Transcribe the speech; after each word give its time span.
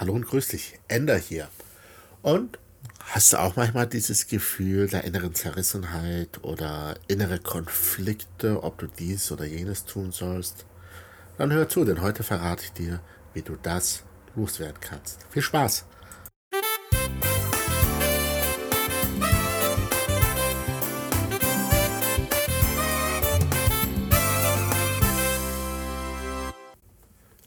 Hallo 0.00 0.12
und 0.12 0.28
grüß 0.28 0.46
dich, 0.46 0.78
Ender 0.86 1.16
hier. 1.16 1.48
Und 2.22 2.60
hast 3.00 3.32
du 3.32 3.40
auch 3.40 3.56
manchmal 3.56 3.88
dieses 3.88 4.28
Gefühl 4.28 4.86
der 4.86 5.02
inneren 5.02 5.34
Zerrissenheit 5.34 6.44
oder 6.44 6.94
innere 7.08 7.40
Konflikte, 7.40 8.62
ob 8.62 8.78
du 8.78 8.86
dies 8.86 9.32
oder 9.32 9.44
jenes 9.44 9.86
tun 9.86 10.12
sollst? 10.12 10.66
Dann 11.36 11.52
hör 11.52 11.68
zu, 11.68 11.84
denn 11.84 12.00
heute 12.00 12.22
verrate 12.22 12.62
ich 12.62 12.72
dir, 12.74 13.00
wie 13.34 13.42
du 13.42 13.56
das 13.60 14.04
loswerden 14.36 14.78
kannst. 14.80 15.26
Viel 15.30 15.42
Spaß! 15.42 15.84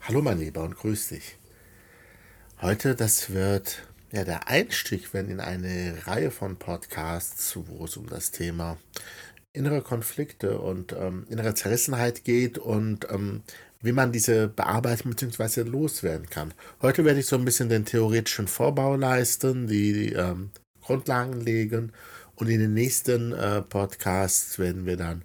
Hallo 0.02 0.20
mein 0.20 0.38
Lieber 0.38 0.64
und 0.64 0.76
grüß 0.76 1.08
dich. 1.08 1.38
Heute, 2.62 2.94
das 2.94 3.30
wird 3.30 3.82
ja 4.12 4.22
der 4.22 4.46
Einstieg 4.46 5.12
wenn 5.12 5.28
in 5.28 5.40
eine 5.40 6.06
Reihe 6.06 6.30
von 6.30 6.56
Podcasts, 6.56 7.56
wo 7.56 7.86
es 7.86 7.96
um 7.96 8.08
das 8.08 8.30
Thema 8.30 8.78
innere 9.52 9.82
Konflikte 9.82 10.60
und 10.60 10.92
ähm, 10.92 11.26
innere 11.28 11.56
Zerrissenheit 11.56 12.22
geht 12.22 12.58
und 12.58 13.10
ähm, 13.10 13.42
wie 13.80 13.90
man 13.90 14.12
diese 14.12 14.46
bearbeiten 14.46 15.10
bzw. 15.10 15.62
loswerden 15.62 16.30
kann. 16.30 16.54
Heute 16.80 17.04
werde 17.04 17.18
ich 17.18 17.26
so 17.26 17.34
ein 17.34 17.44
bisschen 17.44 17.68
den 17.68 17.84
theoretischen 17.84 18.46
Vorbau 18.46 18.94
leisten, 18.94 19.66
die, 19.66 19.92
die 19.92 20.12
ähm, 20.12 20.52
Grundlagen 20.82 21.40
legen 21.40 21.92
und 22.36 22.48
in 22.48 22.60
den 22.60 22.74
nächsten 22.74 23.32
äh, 23.32 23.60
Podcasts 23.62 24.60
werden 24.60 24.86
wir 24.86 24.96
dann 24.96 25.24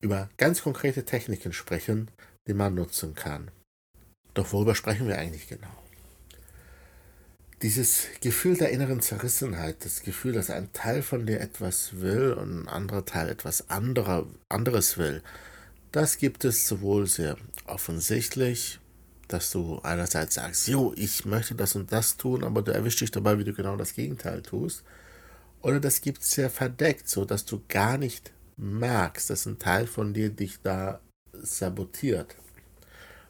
über 0.00 0.30
ganz 0.36 0.62
konkrete 0.62 1.04
Techniken 1.04 1.52
sprechen, 1.52 2.10
die 2.48 2.54
man 2.54 2.74
nutzen 2.74 3.14
kann. 3.14 3.52
Doch 4.34 4.52
worüber 4.52 4.74
sprechen 4.74 5.06
wir 5.06 5.16
eigentlich 5.16 5.46
genau? 5.46 5.85
Dieses 7.62 8.06
Gefühl 8.20 8.56
der 8.56 8.70
inneren 8.70 9.00
Zerrissenheit, 9.00 9.84
das 9.84 10.02
Gefühl, 10.02 10.32
dass 10.32 10.50
ein 10.50 10.72
Teil 10.72 11.02
von 11.02 11.26
dir 11.26 11.40
etwas 11.40 12.00
will 12.00 12.32
und 12.34 12.64
ein 12.64 12.68
anderer 12.68 13.04
Teil 13.04 13.28
etwas 13.28 13.70
anderer, 13.70 14.26
anderes 14.48 14.98
will, 14.98 15.22
das 15.92 16.18
gibt 16.18 16.44
es 16.44 16.68
sowohl 16.68 17.06
sehr 17.06 17.36
offensichtlich, 17.66 18.78
dass 19.28 19.50
du 19.50 19.80
einerseits 19.82 20.34
sagst, 20.34 20.68
jo, 20.68 20.92
ich 20.96 21.24
möchte 21.24 21.54
das 21.54 21.74
und 21.74 21.90
das 21.90 22.16
tun, 22.16 22.44
aber 22.44 22.62
du 22.62 22.72
erwischst 22.72 23.00
dich 23.00 23.10
dabei, 23.10 23.38
wie 23.38 23.44
du 23.44 23.54
genau 23.54 23.76
das 23.76 23.94
Gegenteil 23.94 24.42
tust. 24.42 24.84
Oder 25.62 25.80
das 25.80 26.00
gibt 26.02 26.22
es 26.22 26.32
sehr 26.32 26.50
verdeckt, 26.50 27.08
so 27.08 27.24
dass 27.24 27.44
du 27.44 27.62
gar 27.68 27.98
nicht 27.98 28.32
merkst, 28.56 29.30
dass 29.30 29.46
ein 29.46 29.58
Teil 29.58 29.86
von 29.86 30.12
dir 30.12 30.30
dich 30.30 30.60
da 30.62 31.00
sabotiert. 31.32 32.36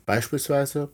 Beispielsweise, 0.05 0.91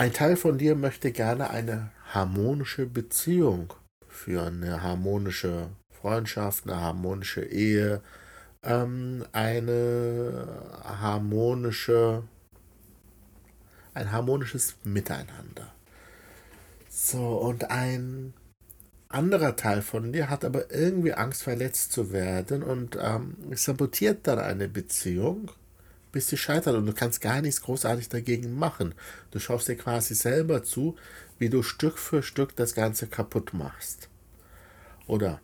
ein 0.00 0.14
Teil 0.14 0.36
von 0.36 0.56
dir 0.56 0.76
möchte 0.76 1.12
gerne 1.12 1.50
eine 1.50 1.90
harmonische 2.14 2.86
Beziehung 2.86 3.74
führen, 4.08 4.64
eine 4.64 4.82
harmonische 4.82 5.68
Freundschaft, 5.90 6.64
eine 6.64 6.80
harmonische 6.80 7.44
Ehe, 7.44 8.00
ähm, 8.62 9.26
eine 9.32 10.48
harmonische, 10.84 12.22
ein 13.92 14.10
harmonisches 14.10 14.76
Miteinander. 14.84 15.70
So, 16.88 17.36
und 17.36 17.70
ein 17.70 18.32
anderer 19.10 19.54
Teil 19.54 19.82
von 19.82 20.14
dir 20.14 20.30
hat 20.30 20.46
aber 20.46 20.70
irgendwie 20.70 21.12
Angst, 21.12 21.42
verletzt 21.42 21.92
zu 21.92 22.10
werden 22.10 22.62
und 22.62 22.96
ähm, 22.98 23.36
sabotiert 23.54 24.26
dann 24.26 24.38
eine 24.38 24.66
Beziehung 24.66 25.50
bis 26.12 26.28
sie 26.28 26.36
scheitert 26.36 26.76
und 26.76 26.86
du 26.86 26.92
kannst 26.92 27.20
gar 27.20 27.40
nichts 27.40 27.62
großartig 27.62 28.08
dagegen 28.08 28.58
machen. 28.58 28.94
Du 29.30 29.38
schaust 29.38 29.68
dir 29.68 29.76
quasi 29.76 30.14
selber 30.14 30.62
zu, 30.62 30.96
wie 31.38 31.48
du 31.48 31.62
Stück 31.62 31.98
für 31.98 32.22
Stück 32.22 32.56
das 32.56 32.74
Ganze 32.74 33.06
kaputt 33.06 33.54
machst. 33.54 34.08
Oder, 35.06 35.40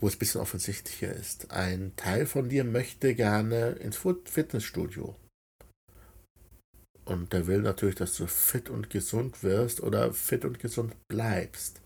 wo 0.00 0.08
es 0.08 0.16
ein 0.16 0.18
bisschen 0.18 0.40
offensichtlicher 0.40 1.12
ist, 1.12 1.50
ein 1.50 1.92
Teil 1.96 2.26
von 2.26 2.48
dir 2.48 2.64
möchte 2.64 3.14
gerne 3.14 3.70
ins 3.72 3.98
Fitnessstudio. 4.24 5.16
Und 7.04 7.32
der 7.32 7.46
will 7.46 7.62
natürlich, 7.62 7.96
dass 7.96 8.16
du 8.16 8.26
fit 8.26 8.70
und 8.70 8.90
gesund 8.90 9.42
wirst 9.42 9.80
oder 9.80 10.12
fit 10.12 10.44
und 10.44 10.58
gesund 10.60 10.94
bleibst. 11.08 11.80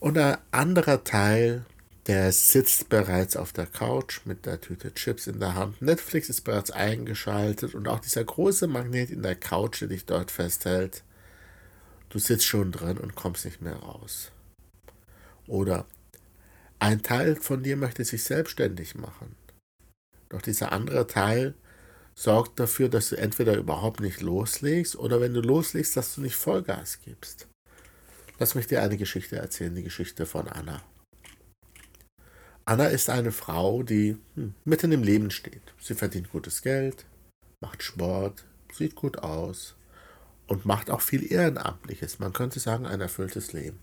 Und 0.00 0.16
ein 0.18 0.38
anderer 0.52 1.02
Teil 1.02 1.64
der 2.08 2.32
sitzt 2.32 2.88
bereits 2.88 3.36
auf 3.36 3.52
der 3.52 3.66
Couch 3.66 4.22
mit 4.24 4.46
der 4.46 4.62
Tüte 4.62 4.94
Chips 4.94 5.26
in 5.26 5.40
der 5.40 5.54
Hand. 5.54 5.82
Netflix 5.82 6.30
ist 6.30 6.40
bereits 6.40 6.70
eingeschaltet 6.70 7.74
und 7.74 7.86
auch 7.86 8.00
dieser 8.00 8.24
große 8.24 8.66
Magnet 8.66 9.10
in 9.10 9.22
der 9.22 9.36
Couch, 9.36 9.82
der 9.82 9.88
dich 9.88 10.06
dort 10.06 10.30
festhält. 10.30 11.04
Du 12.08 12.18
sitzt 12.18 12.46
schon 12.46 12.72
drin 12.72 12.96
und 12.96 13.14
kommst 13.14 13.44
nicht 13.44 13.60
mehr 13.60 13.76
raus. 13.76 14.32
Oder 15.46 15.84
ein 16.78 17.02
Teil 17.02 17.36
von 17.36 17.62
dir 17.62 17.76
möchte 17.76 18.02
sich 18.06 18.24
selbstständig 18.24 18.94
machen. 18.94 19.36
Doch 20.30 20.40
dieser 20.40 20.72
andere 20.72 21.06
Teil 21.06 21.54
sorgt 22.14 22.58
dafür, 22.58 22.88
dass 22.88 23.10
du 23.10 23.16
entweder 23.16 23.54
überhaupt 23.54 24.00
nicht 24.00 24.22
loslegst 24.22 24.96
oder 24.96 25.20
wenn 25.20 25.34
du 25.34 25.42
loslegst, 25.42 25.94
dass 25.94 26.14
du 26.14 26.22
nicht 26.22 26.36
Vollgas 26.36 27.00
gibst. 27.04 27.48
Lass 28.38 28.54
mich 28.54 28.66
dir 28.66 28.82
eine 28.82 28.96
Geschichte 28.96 29.36
erzählen, 29.36 29.74
die 29.74 29.82
Geschichte 29.82 30.24
von 30.24 30.48
Anna. 30.48 30.82
Anna 32.68 32.88
ist 32.88 33.08
eine 33.08 33.32
Frau, 33.32 33.82
die 33.82 34.18
hm, 34.34 34.52
mitten 34.66 34.92
im 34.92 35.02
Leben 35.02 35.30
steht. 35.30 35.72
Sie 35.80 35.94
verdient 35.94 36.30
gutes 36.30 36.60
Geld, 36.60 37.06
macht 37.62 37.82
Sport, 37.82 38.44
sieht 38.70 38.94
gut 38.94 39.20
aus 39.20 39.74
und 40.46 40.66
macht 40.66 40.90
auch 40.90 41.00
viel 41.00 41.32
Ehrenamtliches. 41.32 42.18
Man 42.18 42.34
könnte 42.34 42.60
sagen, 42.60 42.84
ein 42.84 43.00
erfülltes 43.00 43.54
Leben. 43.54 43.78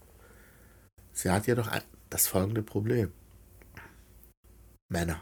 Sie 1.13 1.31
hat 1.31 1.47
jedoch 1.47 1.71
das 2.11 2.27
folgende 2.27 2.61
Problem. 2.61 3.11
Männer. 4.87 5.19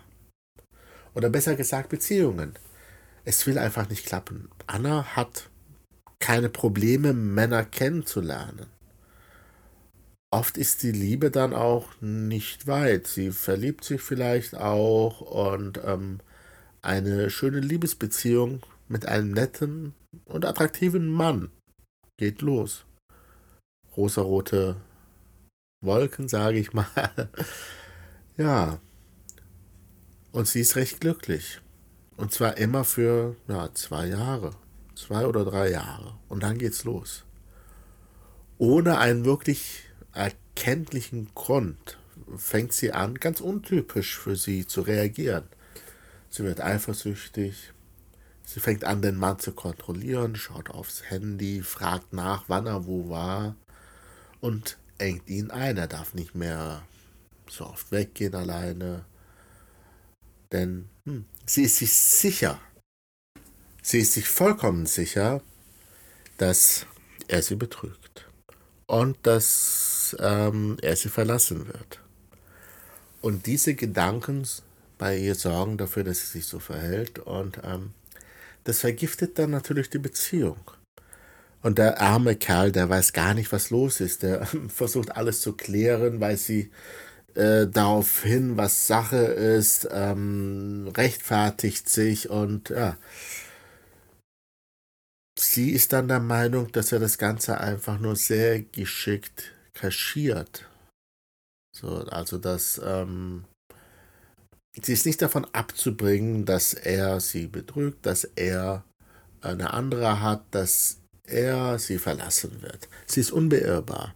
Oder 1.14 1.30
besser 1.30 1.56
gesagt 1.56 1.88
Beziehungen. 1.88 2.56
Es 3.24 3.48
will 3.48 3.58
einfach 3.58 3.88
nicht 3.88 4.06
klappen. 4.06 4.50
Anna 4.68 5.16
hat 5.16 5.50
keine 6.20 6.50
Probleme, 6.50 7.14
Männer 7.14 7.64
kennenzulernen 7.64 8.68
oft 10.34 10.58
ist 10.58 10.82
die 10.82 10.92
Liebe 10.92 11.30
dann 11.30 11.54
auch 11.54 11.90
nicht 12.02 12.66
weit. 12.66 13.06
Sie 13.06 13.30
verliebt 13.32 13.84
sich 13.84 14.02
vielleicht 14.02 14.56
auch 14.56 15.22
und 15.22 15.80
ähm, 15.86 16.22
eine 16.82 17.30
schöne 17.30 17.60
Liebesbeziehung 17.60 18.64
mit 18.88 19.08
einem 19.08 19.32
netten 19.32 19.94
und 20.26 20.46
attraktiven 20.46 21.08
Mann 21.08 21.52
geht 22.18 22.42
los. 22.42 22.84
Rosarote 23.96 24.76
Wolken, 25.82 26.28
sage 26.28 26.58
ich 26.58 26.74
mal. 26.74 26.88
ja. 28.38 28.80
Und 30.32 30.48
sie 30.48 30.62
ist 30.62 30.76
recht 30.76 31.00
glücklich. 31.00 31.62
Und 32.18 32.34
zwar 32.34 32.58
immer 32.58 32.84
für 32.84 33.36
ja, 33.48 33.72
zwei 33.76 34.08
Jahre. 34.08 34.56
Zwei 34.96 35.28
oder 35.28 35.46
drei 35.46 35.70
Jahre. 35.70 36.16
Und 36.28 36.42
dann 36.42 36.58
geht's 36.58 36.86
los. 36.86 37.24
Ohne 38.58 38.98
einen 38.98 39.26
wirklich 39.26 39.93
erkenntlichen 40.14 41.30
Grund 41.36 41.98
fängt 42.38 42.74
sie 42.74 42.94
an, 42.94 43.16
ganz 43.16 43.42
untypisch 43.42 44.18
für 44.18 44.36
sie 44.36 44.68
zu 44.68 44.82
reagieren. 44.82 45.46
Sie 46.30 46.44
wird 46.44 46.62
eifersüchtig, 46.62 47.74
sie 48.44 48.60
fängt 48.60 48.86
an, 48.86 49.02
den 49.02 49.18
Mann 49.18 49.40
zu 49.40 49.52
kontrollieren, 49.52 50.36
schaut 50.36 50.70
aufs 50.70 51.10
Handy, 51.10 51.62
fragt 51.62 52.14
nach, 52.14 52.46
wann 52.48 52.66
er 52.66 52.86
wo 52.86 53.10
war 53.10 53.56
und 54.40 54.78
engt 54.98 55.30
ihn 55.30 55.52
ein. 55.52 55.78
Er 55.78 55.88
darf 55.88 56.14
nicht 56.14 56.36
mehr 56.36 56.84
so 57.50 57.66
oft 57.66 57.92
weggehen 57.92 58.36
alleine, 58.36 59.06
denn 60.52 60.90
hm, 61.06 61.26
sie 61.46 61.64
ist 61.64 61.78
sich 61.78 61.94
sicher, 61.94 62.60
sie 63.82 64.00
ist 64.00 64.14
sich 64.14 64.28
vollkommen 64.28 64.86
sicher, 64.86 65.42
dass 66.38 66.88
er 67.28 67.42
sie 67.42 67.56
betrügt 67.56 68.28
und 68.88 69.18
dass 69.24 69.93
ähm, 70.20 70.78
er 70.82 70.96
sie 70.96 71.10
verlassen 71.10 71.68
wird. 71.68 72.00
Und 73.22 73.46
diese 73.46 73.74
Gedanken 73.74 74.48
bei 74.98 75.18
ihr 75.18 75.36
sorgen 75.36 75.78
dafür, 75.78 76.04
dass 76.04 76.20
sie 76.20 76.40
sich 76.40 76.46
so 76.46 76.60
verhält 76.60 77.20
und 77.20 77.60
ähm, 77.64 77.92
das 78.64 78.80
vergiftet 78.80 79.38
dann 79.38 79.52
natürlich 79.52 79.90
die 79.90 79.98
Beziehung. 79.98 80.60
Und 81.62 81.78
der 81.78 82.02
arme 82.02 82.36
Kerl, 82.36 82.72
der 82.72 82.90
weiß 82.90 83.14
gar 83.14 83.34
nicht, 83.34 83.52
was 83.52 83.70
los 83.70 84.02
ist. 84.02 84.24
Der 84.24 84.46
versucht 84.68 85.16
alles 85.16 85.42
zu 85.42 85.54
klären, 85.54 86.20
weil 86.20 86.38
sie 86.38 86.72
äh, 87.36 87.68
darauf 87.68 88.24
hin, 88.24 88.58
was 88.58 88.88
Sache 88.88 89.18
ist, 89.18 89.88
ähm, 89.92 90.92
rechtfertigt 90.96 91.90
sich 91.90 92.30
und 92.30 92.70
ja, 92.70 92.98
sie 95.40 95.72
ist 95.72 95.94
dann 95.94 96.08
der 96.08 96.20
Meinung, 96.20 96.72
dass 96.72 96.92
er 96.92 97.00
das 97.00 97.18
Ganze 97.18 97.60
einfach 97.60 98.00
nur 98.00 98.16
sehr 98.16 98.62
geschickt 98.62 99.53
kaschiert. 99.74 100.70
So, 101.76 102.06
also 102.10 102.38
dass 102.38 102.80
ähm, 102.84 103.46
sie 104.80 104.94
ist 104.94 105.06
nicht 105.06 105.22
davon 105.22 105.46
abzubringen, 105.54 106.46
dass 106.46 106.74
er 106.74 107.20
sie 107.20 107.48
betrügt, 107.48 108.06
dass 108.06 108.24
er 108.24 108.84
eine 109.42 109.74
andere 109.74 110.22
hat, 110.22 110.44
dass 110.52 110.98
er 111.26 111.80
sie 111.80 111.98
verlassen 111.98 112.62
wird. 112.62 112.88
Sie 113.06 113.20
ist 113.20 113.32
unbeirrbar. 113.32 114.14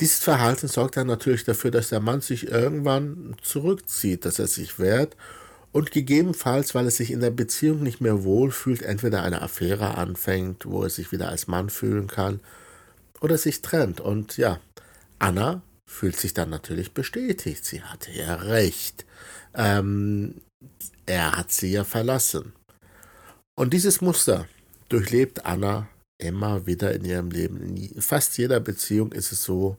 Dieses 0.00 0.18
Verhalten 0.18 0.68
sorgt 0.68 0.96
dann 0.96 1.06
natürlich 1.06 1.44
dafür, 1.44 1.70
dass 1.70 1.88
der 1.88 2.00
Mann 2.00 2.20
sich 2.20 2.48
irgendwann 2.48 3.36
zurückzieht, 3.42 4.24
dass 4.24 4.38
er 4.38 4.48
sich 4.48 4.78
wehrt 4.78 5.16
und 5.70 5.92
gegebenenfalls, 5.92 6.74
weil 6.74 6.86
er 6.86 6.90
sich 6.90 7.10
in 7.10 7.20
der 7.20 7.30
Beziehung 7.30 7.82
nicht 7.82 8.00
mehr 8.00 8.24
wohlfühlt, 8.24 8.82
entweder 8.82 9.22
eine 9.22 9.42
Affäre 9.42 9.96
anfängt, 9.96 10.66
wo 10.66 10.82
er 10.82 10.90
sich 10.90 11.12
wieder 11.12 11.28
als 11.28 11.46
Mann 11.46 11.70
fühlen 11.70 12.08
kann, 12.08 12.40
oder 13.20 13.38
sich 13.38 13.62
trennt. 13.62 14.00
Und 14.00 14.36
ja, 14.36 14.60
Anna 15.18 15.62
fühlt 15.88 16.16
sich 16.16 16.34
dann 16.34 16.50
natürlich 16.50 16.92
bestätigt. 16.92 17.64
Sie 17.64 17.82
hatte 17.82 18.10
ja 18.12 18.34
recht. 18.34 19.04
Ähm, 19.54 20.40
er 21.06 21.36
hat 21.36 21.52
sie 21.52 21.72
ja 21.72 21.84
verlassen. 21.84 22.52
Und 23.56 23.72
dieses 23.72 24.00
Muster 24.00 24.46
durchlebt 24.88 25.46
Anna 25.46 25.88
immer 26.18 26.66
wieder 26.66 26.94
in 26.94 27.04
ihrem 27.04 27.30
Leben. 27.30 27.76
In 27.76 28.00
fast 28.00 28.36
jeder 28.38 28.60
Beziehung 28.60 29.12
ist 29.12 29.32
es 29.32 29.44
so, 29.44 29.76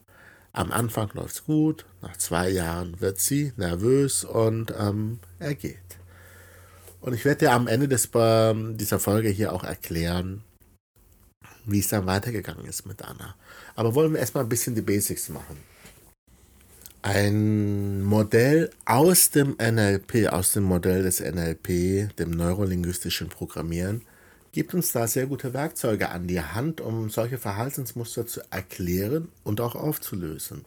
am 0.53 0.71
Anfang 0.71 1.09
läuft 1.13 1.35
es 1.35 1.43
gut, 1.43 1.85
nach 2.01 2.15
zwei 2.17 2.49
Jahren 2.49 3.01
wird 3.01 3.19
sie 3.19 3.51
nervös 3.57 4.23
und 4.23 4.73
ähm, 4.79 5.19
er 5.39 5.55
geht. 5.55 5.79
Und 7.01 7.13
ich 7.13 7.25
werde 7.25 7.39
dir 7.39 7.51
am 7.51 7.67
Ende 7.67 7.87
des, 7.87 8.05
äh, 8.15 8.53
dieser 8.75 8.99
Folge 8.99 9.29
hier 9.29 9.51
auch 9.51 9.63
erklären, 9.63 10.43
wie 11.65 11.79
es 11.79 11.87
dann 11.87 12.05
weitergegangen 12.05 12.65
ist 12.65 12.85
mit 12.85 13.01
Anna. 13.01 13.35
Aber 13.75 13.95
wollen 13.95 14.13
wir 14.13 14.19
erstmal 14.19 14.43
ein 14.43 14.49
bisschen 14.49 14.75
die 14.75 14.81
Basics 14.81 15.29
machen. 15.29 15.57
Ein 17.01 18.01
Modell 18.01 18.71
aus 18.85 19.29
dem 19.29 19.55
NLP, 19.61 20.27
aus 20.29 20.53
dem 20.53 20.63
Modell 20.63 21.03
des 21.03 21.19
NLP, 21.19 22.15
dem 22.17 22.31
neurolinguistischen 22.31 23.29
Programmieren, 23.29 24.01
gibt 24.51 24.73
uns 24.73 24.91
da 24.91 25.05
sehr 25.07 25.27
gute 25.27 25.53
Werkzeuge 25.53 26.09
an 26.09 26.27
die 26.27 26.41
Hand, 26.41 26.81
um 26.81 27.09
solche 27.09 27.37
Verhaltensmuster 27.37 28.25
zu 28.25 28.41
erklären 28.49 29.27
und 29.43 29.61
auch 29.61 29.75
aufzulösen. 29.75 30.65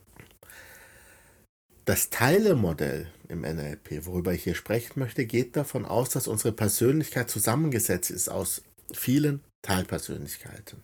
Das 1.86 2.10
Teilemodell 2.10 3.08
im 3.28 3.40
NLP, 3.40 4.04
worüber 4.04 4.34
ich 4.34 4.44
hier 4.44 4.54
sprechen 4.54 5.00
möchte, 5.00 5.24
geht 5.24 5.56
davon 5.56 5.86
aus, 5.86 6.10
dass 6.10 6.28
unsere 6.28 6.52
Persönlichkeit 6.52 7.30
zusammengesetzt 7.30 8.10
ist 8.10 8.28
aus 8.28 8.62
vielen 8.92 9.40
Teilpersönlichkeiten. 9.62 10.82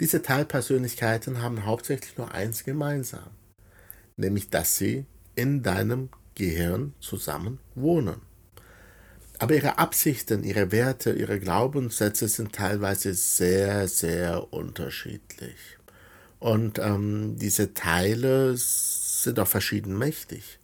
Diese 0.00 0.22
Teilpersönlichkeiten 0.22 1.42
haben 1.42 1.66
hauptsächlich 1.66 2.16
nur 2.16 2.32
eins 2.32 2.64
gemeinsam, 2.64 3.30
nämlich 4.16 4.48
dass 4.50 4.76
sie 4.76 5.06
in 5.34 5.62
deinem 5.62 6.08
Gehirn 6.34 6.94
zusammen 7.00 7.60
wohnen. 7.74 8.22
Aber 9.38 9.54
ihre 9.54 9.78
Absichten, 9.78 10.44
ihre 10.44 10.70
Werte, 10.70 11.12
ihre 11.12 11.40
Glaubenssätze 11.40 12.28
sind 12.28 12.52
teilweise 12.52 13.14
sehr, 13.14 13.88
sehr 13.88 14.52
unterschiedlich. 14.52 15.56
Und 16.38 16.78
ähm, 16.78 17.36
diese 17.38 17.72
Teile 17.72 18.54
sind 18.56 19.38
auch 19.38 19.48
verschieden 19.48 19.96
mächtig. 19.96 20.58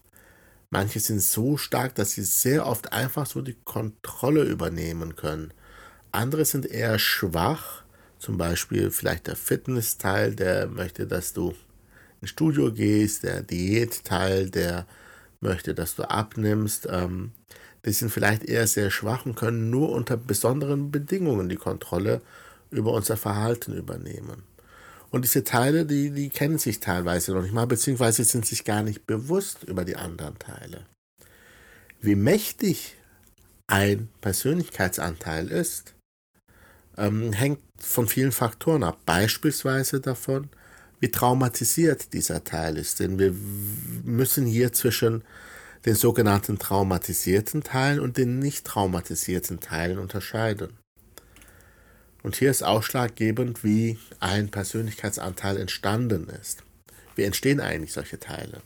Manche 0.70 1.00
sind 1.00 1.20
so 1.20 1.56
stark, 1.56 1.94
dass 1.94 2.12
sie 2.12 2.22
sehr 2.22 2.66
oft 2.66 2.92
einfach 2.92 3.26
so 3.26 3.40
die 3.40 3.56
Kontrolle 3.64 4.42
übernehmen 4.42 5.16
können. 5.16 5.52
Andere 6.16 6.44
sind 6.44 6.66
eher 6.66 6.98
schwach 6.98 7.84
zum 8.18 8.38
Beispiel 8.38 8.90
vielleicht 8.90 9.26
der 9.26 9.36
Fitness-Teil, 9.36 10.34
der 10.34 10.66
möchte, 10.68 11.06
dass 11.06 11.32
du 11.32 11.54
ins 12.20 12.30
Studio 12.30 12.72
gehst, 12.72 13.22
der 13.22 13.42
Diät-Teil, 13.42 14.50
der 14.50 14.86
möchte, 15.40 15.74
dass 15.74 15.94
du 15.96 16.10
abnimmst. 16.10 16.88
Ähm, 16.90 17.32
die 17.84 17.92
sind 17.92 18.10
vielleicht 18.10 18.42
eher 18.44 18.66
sehr 18.66 18.90
schwach 18.90 19.26
und 19.26 19.36
können 19.36 19.70
nur 19.70 19.92
unter 19.92 20.16
besonderen 20.16 20.90
Bedingungen 20.90 21.48
die 21.48 21.56
Kontrolle 21.56 22.20
über 22.70 22.92
unser 22.92 23.16
Verhalten 23.16 23.74
übernehmen. 23.74 24.42
Und 25.10 25.24
diese 25.24 25.44
Teile, 25.44 25.86
die, 25.86 26.10
die 26.10 26.30
kennen 26.30 26.58
sich 26.58 26.80
teilweise 26.80 27.32
noch 27.32 27.42
nicht 27.42 27.54
mal, 27.54 27.66
beziehungsweise 27.66 28.24
sind 28.24 28.44
sich 28.44 28.64
gar 28.64 28.82
nicht 28.82 29.06
bewusst 29.06 29.62
über 29.62 29.84
die 29.84 29.96
anderen 29.96 30.38
Teile. 30.38 30.84
Wie 32.00 32.16
mächtig 32.16 32.96
ein 33.68 34.08
Persönlichkeitsanteil 34.20 35.48
ist, 35.48 35.95
ähm, 36.96 37.32
hängt 37.32 37.60
von 37.78 38.08
vielen 38.08 38.32
Faktoren 38.32 38.82
ab. 38.82 38.98
Beispielsweise 39.06 40.00
davon, 40.00 40.48
wie 41.00 41.10
traumatisiert 41.10 42.12
dieser 42.12 42.44
Teil 42.44 42.76
ist. 42.76 43.00
Denn 43.00 43.18
wir 43.18 43.34
müssen 44.04 44.46
hier 44.46 44.72
zwischen 44.72 45.22
den 45.84 45.94
sogenannten 45.94 46.58
traumatisierten 46.58 47.62
Teilen 47.62 48.00
und 48.00 48.16
den 48.16 48.38
nicht 48.38 48.66
traumatisierten 48.66 49.60
Teilen 49.60 49.98
unterscheiden. 49.98 50.70
Und 52.22 52.34
hier 52.34 52.50
ist 52.50 52.64
ausschlaggebend, 52.64 53.62
wie 53.62 53.98
ein 54.18 54.50
Persönlichkeitsanteil 54.50 55.58
entstanden 55.58 56.28
ist. 56.28 56.64
Wie 57.14 57.22
entstehen 57.22 57.60
eigentlich 57.60 57.92
solche 57.92 58.18
Teile? 58.18 58.62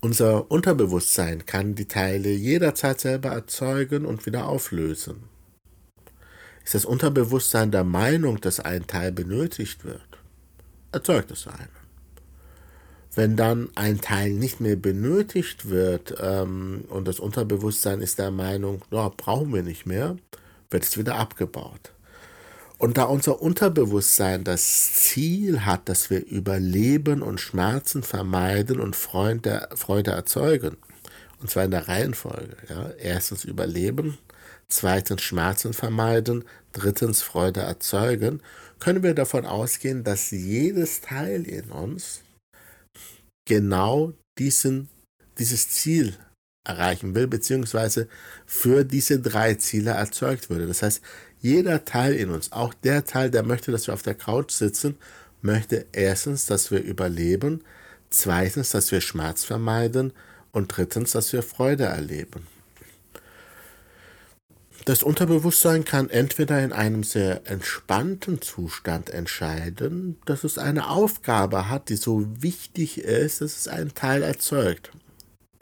Unser 0.00 0.50
Unterbewusstsein 0.50 1.44
kann 1.44 1.74
die 1.74 1.88
Teile 1.88 2.28
jederzeit 2.28 3.00
selber 3.00 3.30
erzeugen 3.30 4.04
und 4.04 4.26
wieder 4.26 4.46
auflösen. 4.46 5.24
Ist 6.64 6.74
das 6.74 6.84
Unterbewusstsein 6.84 7.70
der 7.70 7.84
Meinung, 7.84 8.40
dass 8.40 8.58
ein 8.58 8.86
Teil 8.86 9.12
benötigt 9.12 9.84
wird, 9.84 10.00
erzeugt 10.92 11.30
es 11.30 11.46
einen. 11.46 11.84
Wenn 13.14 13.36
dann 13.36 13.68
ein 13.76 14.00
Teil 14.00 14.32
nicht 14.32 14.60
mehr 14.60 14.76
benötigt 14.76 15.68
wird 15.68 16.14
ähm, 16.20 16.84
und 16.88 17.06
das 17.06 17.20
Unterbewusstsein 17.20 18.00
ist 18.00 18.18
der 18.18 18.30
Meinung, 18.30 18.82
no, 18.90 19.12
brauchen 19.16 19.52
wir 19.52 19.62
nicht 19.62 19.86
mehr, 19.86 20.16
wird 20.70 20.82
es 20.82 20.96
wieder 20.98 21.16
abgebaut. 21.16 21.92
Und 22.78 22.96
da 22.98 23.04
unser 23.04 23.40
Unterbewusstsein 23.40 24.42
das 24.42 24.94
Ziel 24.94 25.64
hat, 25.64 25.88
dass 25.88 26.10
wir 26.10 26.26
überleben 26.26 27.22
und 27.22 27.40
Schmerzen 27.40 28.02
vermeiden 28.02 28.80
und 28.80 28.96
Freude, 28.96 29.68
Freude 29.74 30.10
erzeugen, 30.10 30.76
und 31.40 31.50
zwar 31.50 31.64
in 31.64 31.70
der 31.70 31.88
Reihenfolge. 31.88 32.56
Ja. 32.68 32.90
Erstens 32.98 33.44
überleben, 33.44 34.18
zweitens 34.68 35.22
Schmerzen 35.22 35.72
vermeiden, 35.72 36.44
drittens 36.72 37.22
Freude 37.22 37.60
erzeugen, 37.60 38.42
können 38.80 39.02
wir 39.02 39.14
davon 39.14 39.46
ausgehen, 39.46 40.04
dass 40.04 40.30
jedes 40.30 41.00
Teil 41.00 41.44
in 41.46 41.70
uns 41.70 42.22
genau 43.46 44.12
diesen, 44.38 44.88
dieses 45.38 45.68
Ziel 45.70 46.16
erreichen 46.66 47.14
will, 47.14 47.26
beziehungsweise 47.26 48.08
für 48.46 48.84
diese 48.84 49.20
drei 49.20 49.54
Ziele 49.54 49.92
erzeugt 49.92 50.50
würde. 50.50 50.66
Das 50.66 50.82
heißt, 50.82 51.02
jeder 51.40 51.84
Teil 51.84 52.14
in 52.14 52.30
uns, 52.30 52.52
auch 52.52 52.72
der 52.72 53.04
Teil, 53.04 53.30
der 53.30 53.42
möchte, 53.42 53.70
dass 53.70 53.86
wir 53.86 53.94
auf 53.94 54.02
der 54.02 54.14
Couch 54.14 54.50
sitzen, 54.50 54.96
möchte 55.42 55.86
erstens, 55.92 56.46
dass 56.46 56.70
wir 56.70 56.82
überleben, 56.82 57.62
zweitens, 58.08 58.70
dass 58.70 58.90
wir 58.92 59.02
Schmerz 59.02 59.44
vermeiden 59.44 60.12
und 60.52 60.68
drittens, 60.68 61.12
dass 61.12 61.32
wir 61.34 61.42
Freude 61.42 61.84
erleben. 61.84 62.46
Das 64.84 65.02
Unterbewusstsein 65.02 65.86
kann 65.86 66.10
entweder 66.10 66.62
in 66.62 66.72
einem 66.72 67.04
sehr 67.04 67.46
entspannten 67.50 68.42
Zustand 68.42 69.08
entscheiden, 69.08 70.18
dass 70.26 70.44
es 70.44 70.58
eine 70.58 70.90
Aufgabe 70.90 71.70
hat, 71.70 71.88
die 71.88 71.96
so 71.96 72.26
wichtig 72.42 72.98
ist, 72.98 73.40
dass 73.40 73.56
es 73.56 73.68
einen 73.68 73.94
Teil 73.94 74.22
erzeugt. 74.22 74.90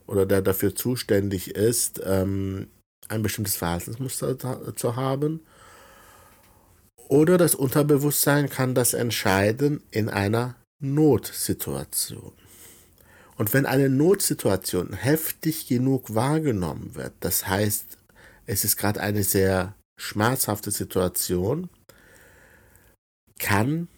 Oder 0.09 0.27
der 0.27 0.43
dafür 0.43 0.75
zuständig 0.75 1.55
ist, 1.55 2.01
ähm, 2.05 2.67
ein 3.09 3.23
bestimmtes 3.23 3.55
Verhaltensmuster 3.55 4.75
zu 4.75 4.97
haben. 4.97 5.41
Oder 7.09 7.39
das 7.39 7.55
Unterbewusstsein 7.55 8.51
kann 8.51 8.75
das 8.75 8.93
entscheiden 8.93 9.85
in 9.93 10.09
einer 10.09 10.57
Notsituation. 10.81 12.33
Und 13.37 13.55
wenn 13.55 13.67
eine 13.67 13.89
Notsituation 13.89 14.95
heftig 14.95 15.69
genug 15.69 16.15
wahrgenommen 16.15 16.95
wird, 16.95 17.13
das 17.21 17.47
heißt, 17.47 17.99
es 18.53 18.65
ist 18.65 18.77
gerade 18.77 19.01
eine 19.01 19.25
sehr 19.25 19.75
schmerzhafte 19.99 20.71
Situation, 20.71 21.71
kann 23.39 23.89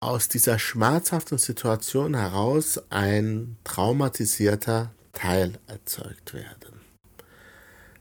aus 0.00 0.28
dieser 0.28 0.58
schmerzhaften 0.58 1.38
Situation 1.38 2.16
heraus 2.16 2.82
ein 2.90 3.56
traumatisierter 3.62 4.92
Teil 5.12 5.60
erzeugt 5.68 6.34
werden. 6.34 6.80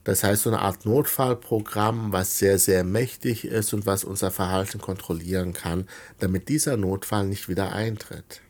Das 0.03 0.23
heißt, 0.23 0.41
so 0.41 0.49
eine 0.49 0.61
Art 0.61 0.87
Notfallprogramm, 0.87 2.11
was 2.11 2.39
sehr, 2.39 2.57
sehr 2.57 2.83
mächtig 2.83 3.45
ist 3.45 3.73
und 3.73 3.85
was 3.85 4.03
unser 4.03 4.31
Verhalten 4.31 4.81
kontrollieren 4.81 5.53
kann, 5.53 5.87
damit 6.17 6.49
dieser 6.49 6.77
Notfall 6.77 7.27
nicht 7.27 7.47
wieder 7.47 7.73
eintritt. 7.73 8.41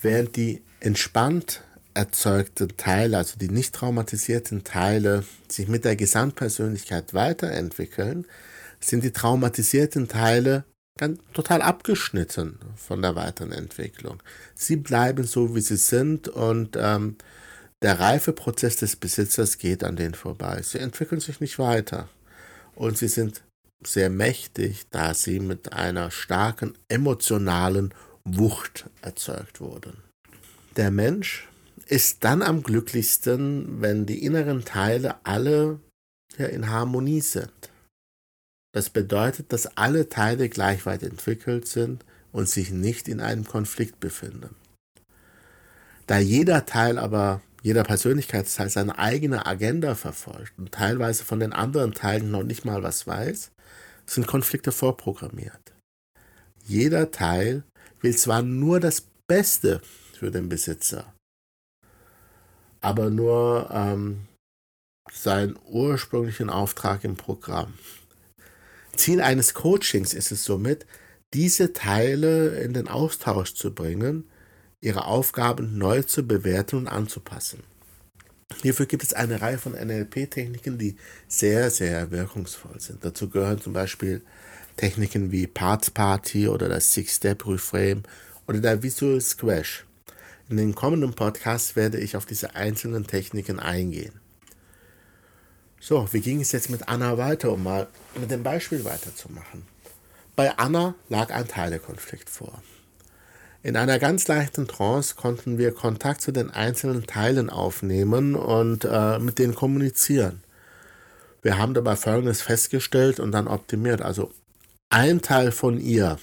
Während 0.00 0.34
die 0.34 0.64
entspannt 0.80 1.62
erzeugten 1.96 2.76
Teile, 2.76 3.18
also 3.18 3.38
die 3.38 3.48
nicht 3.48 3.74
traumatisierten 3.74 4.64
Teile, 4.64 5.24
sich 5.48 5.66
mit 5.66 5.84
der 5.84 5.96
Gesamtpersönlichkeit 5.96 7.14
weiterentwickeln, 7.14 8.26
sind 8.80 9.02
die 9.02 9.12
traumatisierten 9.12 10.06
Teile 10.06 10.64
ganz 10.98 11.18
total 11.32 11.62
abgeschnitten 11.62 12.58
von 12.76 13.02
der 13.02 13.16
weiteren 13.16 13.52
Entwicklung. 13.52 14.22
Sie 14.54 14.76
bleiben 14.76 15.24
so, 15.24 15.54
wie 15.54 15.60
sie 15.60 15.76
sind 15.76 16.28
und 16.28 16.76
ähm, 16.78 17.16
der 17.82 18.00
Reifeprozess 18.00 18.76
des 18.76 18.96
Besitzers 18.96 19.58
geht 19.58 19.84
an 19.84 19.96
denen 19.96 20.14
vorbei. 20.14 20.62
Sie 20.62 20.78
entwickeln 20.78 21.20
sich 21.20 21.40
nicht 21.40 21.58
weiter. 21.58 22.08
und 22.74 22.98
sie 22.98 23.08
sind 23.08 23.42
sehr 23.84 24.10
mächtig, 24.10 24.86
da 24.90 25.14
sie 25.14 25.40
mit 25.40 25.72
einer 25.72 26.10
starken 26.10 26.74
emotionalen 26.88 27.92
Wucht 28.24 28.86
erzeugt 29.02 29.60
wurden. 29.60 30.02
Der 30.76 30.90
Mensch 30.90 31.48
ist 31.88 32.24
dann 32.24 32.42
am 32.42 32.62
glücklichsten, 32.62 33.80
wenn 33.80 34.06
die 34.06 34.24
inneren 34.24 34.64
Teile 34.64 35.24
alle 35.24 35.80
ja, 36.36 36.46
in 36.46 36.68
Harmonie 36.68 37.20
sind. 37.20 37.52
Das 38.72 38.90
bedeutet, 38.90 39.52
dass 39.52 39.76
alle 39.76 40.08
Teile 40.08 40.48
gleich 40.48 40.84
weit 40.84 41.02
entwickelt 41.02 41.66
sind 41.66 42.04
und 42.32 42.48
sich 42.48 42.70
nicht 42.70 43.08
in 43.08 43.20
einem 43.20 43.44
Konflikt 43.44 44.00
befinden. 44.00 44.54
Da 46.06 46.18
jeder 46.18 46.66
Teil 46.66 46.98
aber, 46.98 47.40
jeder 47.62 47.84
Persönlichkeitsteil 47.84 48.68
seine 48.68 48.98
eigene 48.98 49.46
Agenda 49.46 49.94
verfolgt 49.94 50.52
und 50.58 50.72
teilweise 50.72 51.24
von 51.24 51.40
den 51.40 51.52
anderen 51.52 51.94
Teilen 51.94 52.30
noch 52.30 52.42
nicht 52.42 52.64
mal 52.64 52.82
was 52.82 53.06
weiß, 53.06 53.50
sind 54.04 54.26
Konflikte 54.26 54.72
vorprogrammiert. 54.72 55.72
Jeder 56.64 57.10
Teil 57.10 57.64
will 58.02 58.16
zwar 58.16 58.42
nur 58.42 58.78
das 58.78 59.04
Beste 59.26 59.80
für 60.12 60.30
den 60.30 60.48
Besitzer, 60.48 61.12
aber 62.80 63.10
nur 63.10 63.70
ähm, 63.72 64.26
seinen 65.12 65.56
ursprünglichen 65.66 66.50
Auftrag 66.50 67.04
im 67.04 67.16
Programm. 67.16 67.74
Ziel 68.96 69.20
eines 69.20 69.54
Coachings 69.54 70.14
ist 70.14 70.32
es 70.32 70.44
somit, 70.44 70.86
diese 71.34 71.72
Teile 71.72 72.60
in 72.60 72.72
den 72.72 72.88
Austausch 72.88 73.54
zu 73.54 73.74
bringen, 73.74 74.28
ihre 74.80 75.06
Aufgaben 75.06 75.78
neu 75.78 76.02
zu 76.02 76.26
bewerten 76.26 76.76
und 76.76 76.88
anzupassen. 76.88 77.62
Hierfür 78.62 78.86
gibt 78.86 79.02
es 79.02 79.12
eine 79.12 79.40
Reihe 79.40 79.58
von 79.58 79.72
NLP-Techniken, 79.72 80.78
die 80.78 80.96
sehr, 81.26 81.70
sehr 81.70 82.10
wirkungsvoll 82.10 82.80
sind. 82.80 83.04
Dazu 83.04 83.28
gehören 83.28 83.60
zum 83.60 83.72
Beispiel 83.72 84.22
Techniken 84.76 85.32
wie 85.32 85.46
Parts 85.46 85.90
Party 85.90 86.46
oder 86.46 86.68
das 86.68 86.92
Six-Step-Reframe 86.92 88.02
oder 88.46 88.60
der 88.60 88.82
Visual 88.82 89.20
Squash. 89.20 89.85
In 90.48 90.56
den 90.58 90.74
kommenden 90.76 91.12
Podcasts 91.12 91.74
werde 91.74 91.98
ich 91.98 92.16
auf 92.16 92.24
diese 92.24 92.54
einzelnen 92.54 93.06
Techniken 93.06 93.58
eingehen. 93.58 94.20
So, 95.80 96.08
wie 96.12 96.20
ging 96.20 96.40
es 96.40 96.52
jetzt 96.52 96.70
mit 96.70 96.88
Anna 96.88 97.18
weiter, 97.18 97.52
um 97.52 97.64
mal 97.64 97.88
mit 98.18 98.30
dem 98.30 98.42
Beispiel 98.42 98.84
weiterzumachen? 98.84 99.64
Bei 100.36 100.56
Anna 100.56 100.94
lag 101.08 101.32
ein 101.32 101.48
Teilekonflikt 101.48 102.30
vor. 102.30 102.62
In 103.62 103.76
einer 103.76 103.98
ganz 103.98 104.28
leichten 104.28 104.68
Trance 104.68 105.16
konnten 105.16 105.58
wir 105.58 105.72
Kontakt 105.72 106.20
zu 106.20 106.30
den 106.30 106.50
einzelnen 106.50 107.06
Teilen 107.06 107.50
aufnehmen 107.50 108.36
und 108.36 108.84
äh, 108.84 109.18
mit 109.18 109.40
denen 109.40 109.56
kommunizieren. 109.56 110.44
Wir 111.42 111.58
haben 111.58 111.74
dabei 111.74 111.96
Folgendes 111.96 112.42
festgestellt 112.42 113.18
und 113.18 113.32
dann 113.32 113.48
optimiert. 113.48 114.02
Also 114.02 114.30
ein 114.90 115.20
Teil 115.20 115.50
von 115.50 115.80
ihr 115.80 116.18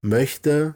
möchte 0.00 0.74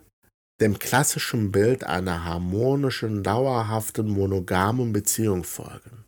dem 0.60 0.78
klassischen 0.78 1.50
Bild 1.50 1.84
einer 1.84 2.24
harmonischen, 2.24 3.22
dauerhaften, 3.22 4.08
monogamen 4.08 4.92
Beziehung 4.92 5.44
folgen. 5.44 6.04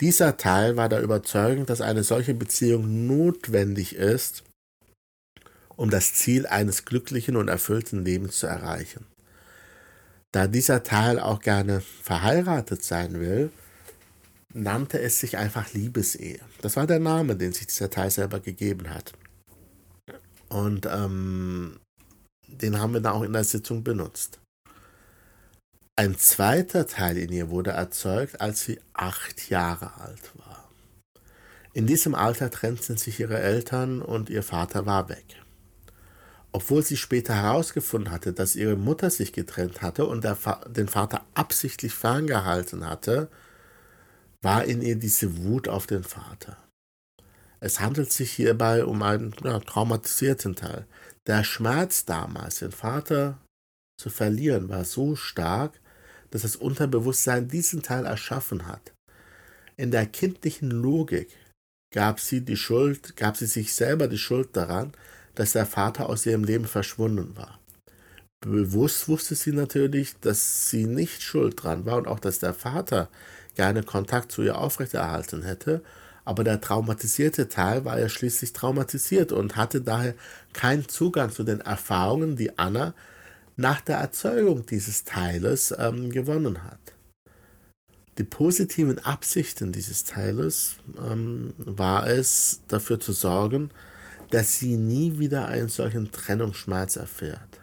Dieser 0.00 0.36
Teil 0.36 0.76
war 0.76 0.88
der 0.88 1.02
Überzeugung, 1.02 1.66
dass 1.66 1.80
eine 1.80 2.02
solche 2.02 2.34
Beziehung 2.34 3.06
notwendig 3.06 3.94
ist, 3.94 4.42
um 5.76 5.90
das 5.90 6.14
Ziel 6.14 6.46
eines 6.46 6.84
glücklichen 6.84 7.36
und 7.36 7.48
erfüllten 7.48 8.04
Lebens 8.04 8.38
zu 8.38 8.46
erreichen. 8.46 9.06
Da 10.32 10.46
dieser 10.46 10.82
Teil 10.82 11.20
auch 11.20 11.40
gerne 11.40 11.82
verheiratet 12.02 12.82
sein 12.82 13.20
will, 13.20 13.50
nannte 14.54 14.98
es 15.00 15.20
sich 15.20 15.36
einfach 15.36 15.72
Liebesehe. 15.72 16.40
Das 16.62 16.76
war 16.76 16.86
der 16.86 16.98
Name, 16.98 17.36
den 17.36 17.52
sich 17.52 17.66
dieser 17.66 17.90
Teil 17.90 18.10
selber 18.10 18.40
gegeben 18.40 18.90
hat. 18.90 19.12
Und 20.48 20.86
ähm, 20.86 21.78
den 22.52 22.78
haben 22.78 22.94
wir 22.94 23.00
dann 23.00 23.14
auch 23.14 23.22
in 23.22 23.32
der 23.32 23.44
Sitzung 23.44 23.82
benutzt. 23.82 24.38
Ein 25.96 26.16
zweiter 26.18 26.86
Teil 26.86 27.18
in 27.18 27.32
ihr 27.32 27.50
wurde 27.50 27.70
erzeugt, 27.70 28.40
als 28.40 28.62
sie 28.64 28.80
acht 28.94 29.50
Jahre 29.50 30.00
alt 30.00 30.30
war. 30.36 30.70
In 31.74 31.86
diesem 31.86 32.14
Alter 32.14 32.50
trennten 32.50 32.96
sich 32.96 33.20
ihre 33.20 33.38
Eltern 33.38 34.02
und 34.02 34.30
ihr 34.30 34.42
Vater 34.42 34.86
war 34.86 35.08
weg. 35.08 35.24
Obwohl 36.52 36.82
sie 36.82 36.98
später 36.98 37.34
herausgefunden 37.34 38.12
hatte, 38.12 38.32
dass 38.32 38.56
ihre 38.56 38.76
Mutter 38.76 39.10
sich 39.10 39.32
getrennt 39.32 39.80
hatte 39.80 40.06
und 40.06 40.24
den 40.24 40.88
Vater 40.88 41.24
absichtlich 41.34 41.94
ferngehalten 41.94 42.86
hatte, 42.86 43.28
war 44.42 44.64
in 44.64 44.82
ihr 44.82 44.96
diese 44.96 45.44
Wut 45.44 45.68
auf 45.68 45.86
den 45.86 46.04
Vater. 46.04 46.58
Es 47.60 47.80
handelt 47.80 48.12
sich 48.12 48.32
hierbei 48.32 48.84
um 48.84 49.02
einen 49.02 49.34
ja, 49.44 49.60
traumatisierten 49.60 50.56
Teil. 50.56 50.84
Der 51.26 51.44
Schmerz 51.44 52.04
damals, 52.04 52.58
den 52.58 52.72
Vater 52.72 53.38
zu 53.96 54.10
verlieren, 54.10 54.68
war 54.68 54.84
so 54.84 55.14
stark, 55.14 55.80
dass 56.30 56.42
das 56.42 56.56
Unterbewusstsein 56.56 57.48
diesen 57.48 57.82
Teil 57.82 58.06
erschaffen 58.06 58.66
hat. 58.66 58.92
In 59.76 59.90
der 59.90 60.06
kindlichen 60.06 60.70
Logik 60.70 61.28
gab 61.92 62.18
sie 62.18 62.40
die 62.40 62.56
Schuld, 62.56 63.16
gab 63.16 63.36
sie 63.36 63.46
sich 63.46 63.74
selber 63.74 64.08
die 64.08 64.18
Schuld 64.18 64.56
daran, 64.56 64.92
dass 65.34 65.52
der 65.52 65.66
Vater 65.66 66.08
aus 66.08 66.26
ihrem 66.26 66.44
Leben 66.44 66.66
verschwunden 66.66 67.36
war. 67.36 67.60
Bewusst 68.40 69.08
wusste 69.08 69.36
sie 69.36 69.52
natürlich, 69.52 70.18
dass 70.20 70.68
sie 70.68 70.86
nicht 70.86 71.22
schuld 71.22 71.62
dran 71.62 71.86
war 71.86 71.98
und 71.98 72.08
auch, 72.08 72.18
dass 72.18 72.40
der 72.40 72.54
Vater 72.54 73.08
gerne 73.54 73.84
Kontakt 73.84 74.32
zu 74.32 74.42
ihr 74.42 74.58
aufrechterhalten 74.58 75.42
hätte 75.42 75.82
aber 76.24 76.44
der 76.44 76.60
traumatisierte 76.60 77.48
Teil 77.48 77.84
war 77.84 77.98
ja 77.98 78.08
schließlich 78.08 78.52
traumatisiert 78.52 79.32
und 79.32 79.56
hatte 79.56 79.80
daher 79.80 80.14
keinen 80.52 80.88
Zugang 80.88 81.30
zu 81.30 81.42
den 81.42 81.60
Erfahrungen, 81.60 82.36
die 82.36 82.58
Anna 82.58 82.94
nach 83.56 83.80
der 83.80 83.98
Erzeugung 83.98 84.64
dieses 84.66 85.04
Teiles 85.04 85.74
ähm, 85.76 86.10
gewonnen 86.10 86.64
hat. 86.64 86.78
Die 88.18 88.24
positiven 88.24 88.98
Absichten 88.98 89.72
dieses 89.72 90.04
Teiles 90.04 90.76
ähm, 90.98 91.54
war 91.56 92.06
es, 92.06 92.60
dafür 92.68 93.00
zu 93.00 93.12
sorgen, 93.12 93.70
dass 94.30 94.58
sie 94.58 94.76
nie 94.76 95.18
wieder 95.18 95.46
einen 95.48 95.68
solchen 95.68 96.10
Trennungsschmerz 96.12 96.96
erfährt. 96.96 97.60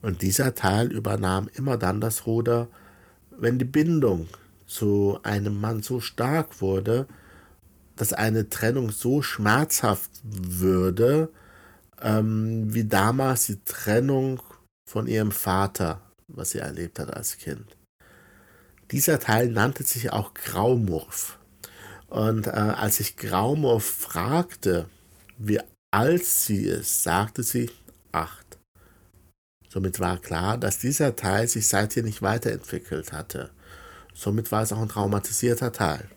Und 0.00 0.22
dieser 0.22 0.54
Teil 0.54 0.90
übernahm 0.90 1.48
immer 1.54 1.76
dann 1.76 2.00
das 2.00 2.26
Ruder, 2.26 2.68
wenn 3.30 3.58
die 3.58 3.64
Bindung 3.64 4.28
zu 4.66 5.18
einem 5.22 5.60
Mann 5.60 5.82
so 5.82 6.00
stark 6.00 6.60
wurde, 6.60 7.06
dass 7.96 8.12
eine 8.12 8.48
Trennung 8.48 8.90
so 8.90 9.22
schmerzhaft 9.22 10.10
würde, 10.22 11.30
ähm, 12.00 12.72
wie 12.72 12.84
damals 12.84 13.46
die 13.46 13.62
Trennung 13.64 14.40
von 14.88 15.06
ihrem 15.06 15.32
Vater, 15.32 16.00
was 16.28 16.50
sie 16.50 16.58
erlebt 16.58 16.98
hat 16.98 17.14
als 17.14 17.38
Kind. 17.38 17.76
Dieser 18.90 19.18
Teil 19.20 19.48
nannte 19.48 19.84
sich 19.84 20.12
auch 20.12 20.34
Graumurf. 20.34 21.38
Und 22.08 22.46
äh, 22.46 22.50
als 22.50 23.00
ich 23.00 23.16
Graumurf 23.16 23.84
fragte, 23.84 24.86
wie 25.38 25.60
alt 25.90 26.24
sie 26.24 26.64
ist, 26.64 27.02
sagte 27.02 27.42
sie 27.42 27.70
acht. 28.12 28.58
Somit 29.68 29.98
war 30.00 30.18
klar, 30.18 30.58
dass 30.58 30.78
dieser 30.78 31.16
Teil 31.16 31.48
sich 31.48 31.66
seither 31.66 32.02
nicht 32.02 32.20
weiterentwickelt 32.20 33.12
hatte. 33.12 33.50
Somit 34.14 34.52
war 34.52 34.62
es 34.62 34.72
auch 34.72 34.82
ein 34.82 34.90
traumatisierter 34.90 35.72
Teil. 35.72 36.10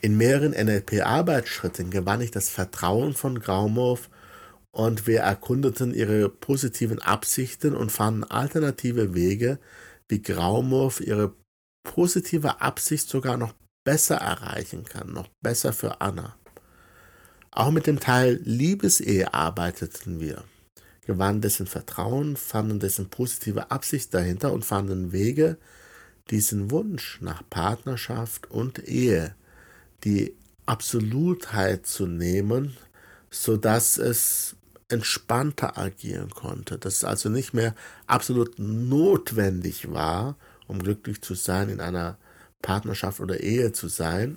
In 0.00 0.16
mehreren 0.16 0.52
NLP-Arbeitsschritten 0.52 1.90
gewann 1.90 2.20
ich 2.20 2.30
das 2.30 2.48
Vertrauen 2.48 3.14
von 3.14 3.40
Graumorf 3.40 4.08
und 4.70 5.08
wir 5.08 5.20
erkundeten 5.20 5.92
ihre 5.92 6.28
positiven 6.28 7.02
Absichten 7.02 7.74
und 7.74 7.90
fanden 7.90 8.22
alternative 8.22 9.14
Wege, 9.14 9.58
wie 10.08 10.22
Graumorf 10.22 11.00
ihre 11.00 11.34
positive 11.82 12.60
Absicht 12.60 13.08
sogar 13.08 13.36
noch 13.36 13.54
besser 13.84 14.16
erreichen 14.16 14.84
kann, 14.84 15.12
noch 15.12 15.28
besser 15.42 15.72
für 15.72 16.00
Anna. 16.00 16.36
Auch 17.50 17.72
mit 17.72 17.88
dem 17.88 17.98
Teil 17.98 18.40
Liebesehe 18.44 19.34
arbeiteten 19.34 20.20
wir, 20.20 20.44
gewannen 21.06 21.40
dessen 21.40 21.66
Vertrauen, 21.66 22.36
fanden 22.36 22.78
dessen 22.78 23.10
positive 23.10 23.72
Absicht 23.72 24.14
dahinter 24.14 24.52
und 24.52 24.64
fanden 24.64 25.10
Wege, 25.10 25.56
diesen 26.30 26.70
Wunsch 26.70 27.20
nach 27.20 27.42
Partnerschaft 27.50 28.48
und 28.48 28.86
Ehe 28.86 29.34
die 30.04 30.34
Absolutheit 30.66 31.86
zu 31.86 32.06
nehmen, 32.06 32.76
sodass 33.30 33.98
es 33.98 34.56
entspannter 34.88 35.76
agieren 35.76 36.30
konnte, 36.30 36.78
dass 36.78 36.96
es 36.96 37.04
also 37.04 37.28
nicht 37.28 37.52
mehr 37.52 37.74
absolut 38.06 38.58
notwendig 38.58 39.92
war, 39.92 40.36
um 40.66 40.78
glücklich 40.78 41.20
zu 41.20 41.34
sein, 41.34 41.68
in 41.68 41.80
einer 41.80 42.18
Partnerschaft 42.62 43.20
oder 43.20 43.40
Ehe 43.40 43.72
zu 43.72 43.88
sein, 43.88 44.36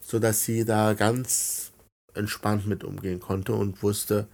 sodass 0.00 0.44
sie 0.44 0.64
da 0.64 0.94
ganz 0.94 1.72
entspannt 2.14 2.66
mit 2.66 2.84
umgehen 2.84 3.20
konnte 3.20 3.52
und 3.52 3.82
wusste, 3.82 4.28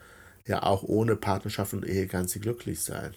ja 0.47 0.63
auch 0.63 0.83
ohne 0.83 1.17
Partnerschaft 1.17 1.75
und 1.75 1.87
Ehe 1.87 2.07
kann 2.07 2.29
sie 2.29 2.41
glücklich 2.41 2.81
sein. 2.81 3.15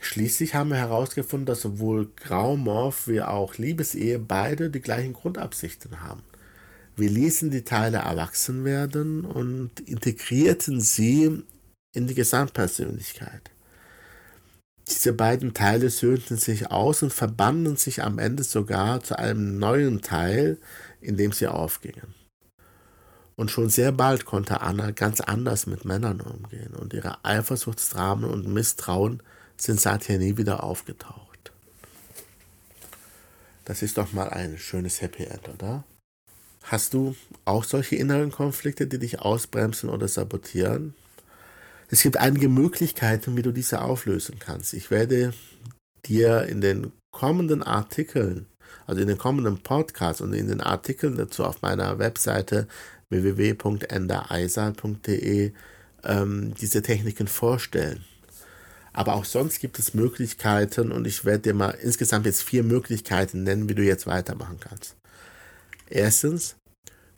Schließlich 0.00 0.54
haben 0.54 0.70
wir 0.70 0.76
herausgefunden, 0.76 1.46
dass 1.46 1.60
sowohl 1.60 2.10
Graumorph 2.16 3.08
wie 3.08 3.20
auch 3.20 3.56
Liebesehe 3.58 4.18
beide 4.18 4.70
die 4.70 4.80
gleichen 4.80 5.12
Grundabsichten 5.12 6.00
haben. 6.00 6.22
Wir 6.96 7.10
ließen 7.10 7.50
die 7.50 7.64
Teile 7.64 7.98
erwachsen 7.98 8.64
werden 8.64 9.24
und 9.24 9.80
integrierten 9.80 10.80
sie 10.80 11.42
in 11.94 12.06
die 12.06 12.14
Gesamtpersönlichkeit. 12.14 13.50
Diese 14.88 15.12
beiden 15.12 15.52
Teile 15.52 15.90
söhnten 15.90 16.38
sich 16.38 16.70
aus 16.70 17.02
und 17.02 17.12
verbanden 17.12 17.76
sich 17.76 18.02
am 18.02 18.18
Ende 18.18 18.42
sogar 18.42 19.02
zu 19.02 19.18
einem 19.18 19.58
neuen 19.58 20.00
Teil, 20.00 20.58
in 21.00 21.16
dem 21.16 21.32
sie 21.32 21.46
aufgingen. 21.46 22.14
Und 23.36 23.50
schon 23.50 23.68
sehr 23.68 23.92
bald 23.92 24.24
konnte 24.24 24.62
Anna 24.62 24.90
ganz 24.90 25.20
anders 25.20 25.66
mit 25.66 25.84
Männern 25.84 26.20
umgehen 26.20 26.74
und 26.74 26.94
ihre 26.94 27.24
Eifersuchtsdramen 27.24 28.28
und 28.28 28.48
Misstrauen 28.48 29.22
sind 29.58 29.80
seither 29.80 30.18
nie 30.18 30.36
wieder 30.36 30.62
aufgetaucht. 30.62 31.52
Das 33.64 33.82
ist 33.82 33.98
doch 33.98 34.12
mal 34.12 34.30
ein 34.30 34.56
schönes 34.56 35.02
Happy 35.02 35.24
End, 35.24 35.48
oder? 35.48 35.84
Hast 36.62 36.94
du 36.94 37.16
auch 37.44 37.64
solche 37.64 37.96
inneren 37.96 38.30
Konflikte, 38.30 38.86
die 38.86 38.98
dich 38.98 39.20
ausbremsen 39.20 39.90
oder 39.90 40.08
sabotieren? 40.08 40.94
Es 41.90 42.02
gibt 42.02 42.18
einige 42.18 42.48
Möglichkeiten, 42.48 43.36
wie 43.36 43.42
du 43.42 43.52
diese 43.52 43.80
auflösen 43.80 44.38
kannst. 44.38 44.74
Ich 44.74 44.90
werde 44.90 45.32
dir 46.04 46.44
in 46.44 46.60
den 46.60 46.92
kommenden 47.10 47.62
Artikeln, 47.62 48.46
also 48.86 49.00
in 49.00 49.08
den 49.08 49.16
kommenden 49.18 49.62
Podcasts 49.62 50.20
und 50.20 50.34
in 50.34 50.48
den 50.48 50.60
Artikeln 50.60 51.16
dazu 51.16 51.44
auf 51.44 51.62
meiner 51.62 51.98
Webseite 51.98 52.68
www.endereisal.de 53.08 55.52
ähm, 56.04 56.54
diese 56.60 56.82
Techniken 56.82 57.26
vorstellen. 57.26 58.04
Aber 58.98 59.14
auch 59.14 59.24
sonst 59.24 59.60
gibt 59.60 59.78
es 59.78 59.94
Möglichkeiten 59.94 60.90
und 60.90 61.06
ich 61.06 61.24
werde 61.24 61.42
dir 61.42 61.54
mal 61.54 61.70
insgesamt 61.70 62.26
jetzt 62.26 62.42
vier 62.42 62.64
Möglichkeiten 62.64 63.44
nennen, 63.44 63.68
wie 63.68 63.76
du 63.76 63.84
jetzt 63.84 64.08
weitermachen 64.08 64.58
kannst. 64.58 64.96
Erstens, 65.88 66.56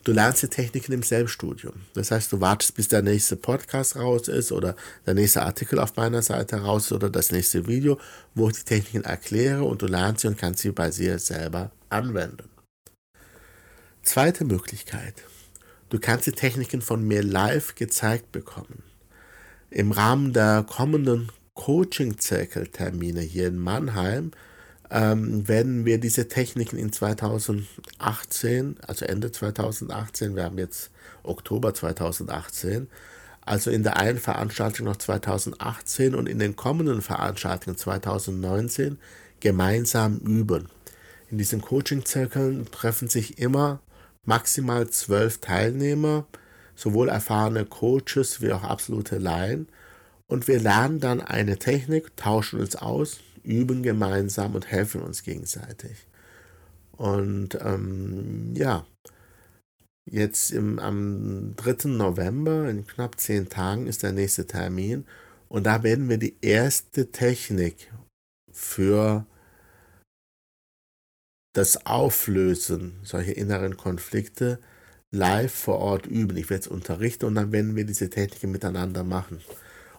du 0.04 0.12
lernst 0.12 0.42
die 0.42 0.48
Techniken 0.48 0.92
im 0.92 1.02
Selbststudium. 1.02 1.72
Das 1.94 2.10
heißt, 2.10 2.30
du 2.32 2.40
wartest, 2.42 2.74
bis 2.74 2.88
der 2.88 3.00
nächste 3.00 3.36
Podcast 3.36 3.96
raus 3.96 4.28
ist 4.28 4.52
oder 4.52 4.76
der 5.06 5.14
nächste 5.14 5.40
Artikel 5.40 5.78
auf 5.78 5.96
meiner 5.96 6.20
Seite 6.20 6.56
raus 6.56 6.84
ist 6.84 6.92
oder 6.92 7.08
das 7.08 7.32
nächste 7.32 7.66
Video, 7.66 7.98
wo 8.34 8.50
ich 8.50 8.56
die 8.56 8.64
Techniken 8.64 9.04
erkläre 9.04 9.64
und 9.64 9.80
du 9.80 9.86
lernst 9.86 10.20
sie 10.20 10.28
und 10.28 10.36
kannst 10.36 10.60
sie 10.60 10.72
bei 10.72 10.90
dir 10.90 11.18
selber 11.18 11.70
anwenden. 11.88 12.50
Zweite 14.02 14.44
Möglichkeit. 14.44 15.14
Du 15.88 15.98
kannst 15.98 16.26
die 16.26 16.32
Techniken 16.32 16.82
von 16.82 17.02
mir 17.02 17.22
live 17.22 17.74
gezeigt 17.74 18.32
bekommen. 18.32 18.82
Im 19.70 19.92
Rahmen 19.92 20.34
der 20.34 20.66
kommenden 20.68 21.30
Coaching-Zirkeltermine 21.54 23.20
hier 23.20 23.48
in 23.48 23.58
Mannheim 23.58 24.32
ähm, 24.90 25.46
werden 25.46 25.84
wir 25.84 25.98
diese 25.98 26.28
Techniken 26.28 26.76
in 26.76 26.92
2018, 26.92 28.76
also 28.86 29.04
Ende 29.04 29.30
2018, 29.32 30.36
wir 30.36 30.44
haben 30.44 30.58
jetzt 30.58 30.90
Oktober 31.22 31.74
2018, 31.74 32.88
also 33.42 33.70
in 33.70 33.82
der 33.82 33.96
einen 33.96 34.18
Veranstaltung 34.18 34.86
noch 34.86 34.96
2018 34.96 36.14
und 36.14 36.28
in 36.28 36.38
den 36.38 36.56
kommenden 36.56 37.02
Veranstaltungen 37.02 37.76
2019 37.76 38.98
gemeinsam 39.40 40.18
üben. 40.18 40.68
In 41.30 41.38
diesen 41.38 41.60
Coaching-Zirkeln 41.60 42.70
treffen 42.70 43.08
sich 43.08 43.38
immer 43.38 43.80
maximal 44.24 44.88
zwölf 44.90 45.38
Teilnehmer, 45.38 46.26
sowohl 46.74 47.08
erfahrene 47.08 47.64
Coaches 47.64 48.40
wie 48.40 48.52
auch 48.52 48.64
absolute 48.64 49.18
Laien. 49.18 49.68
Und 50.30 50.46
wir 50.46 50.60
lernen 50.60 51.00
dann 51.00 51.20
eine 51.20 51.58
Technik, 51.58 52.16
tauschen 52.16 52.60
uns 52.60 52.76
aus, 52.76 53.18
üben 53.42 53.82
gemeinsam 53.82 54.54
und 54.54 54.70
helfen 54.70 55.02
uns 55.02 55.24
gegenseitig. 55.24 56.06
Und 56.92 57.58
ähm, 57.60 58.54
ja, 58.54 58.86
jetzt 60.08 60.52
im, 60.52 60.78
am 60.78 61.56
3. 61.56 61.88
November, 61.88 62.70
in 62.70 62.86
knapp 62.86 63.18
zehn 63.18 63.48
Tagen, 63.48 63.88
ist 63.88 64.04
der 64.04 64.12
nächste 64.12 64.46
Termin. 64.46 65.04
Und 65.48 65.66
da 65.66 65.82
werden 65.82 66.08
wir 66.08 66.18
die 66.18 66.36
erste 66.42 67.10
Technik 67.10 67.92
für 68.52 69.26
das 71.54 71.86
Auflösen 71.86 73.00
solcher 73.02 73.36
inneren 73.36 73.76
Konflikte 73.76 74.60
live 75.10 75.52
vor 75.52 75.80
Ort 75.80 76.06
üben. 76.06 76.36
Ich 76.36 76.50
werde 76.50 76.60
es 76.60 76.68
unterrichten 76.68 77.24
und 77.24 77.34
dann 77.34 77.50
werden 77.50 77.74
wir 77.74 77.84
diese 77.84 78.10
Techniken 78.10 78.52
miteinander 78.52 79.02
machen. 79.02 79.40